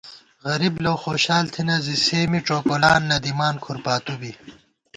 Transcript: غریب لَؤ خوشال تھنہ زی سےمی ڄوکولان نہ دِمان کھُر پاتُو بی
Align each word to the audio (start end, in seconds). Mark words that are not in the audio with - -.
غریب 0.47 0.73
لَؤ 0.83 0.95
خوشال 1.03 1.45
تھنہ 1.53 1.75
زی 1.85 1.95
سےمی 2.05 2.39
ڄوکولان 2.47 3.01
نہ 3.09 3.17
دِمان 3.23 3.55
کھُر 3.63 3.77
پاتُو 3.85 4.13
بی 4.19 4.31